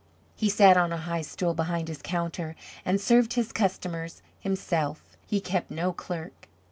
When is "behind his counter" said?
1.53-2.55